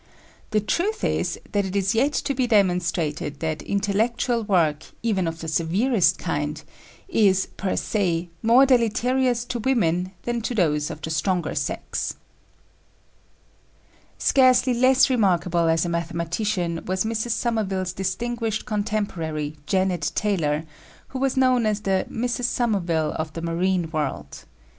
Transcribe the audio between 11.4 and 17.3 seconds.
sex. Scarcely less remarkable as a mathematician was Mrs.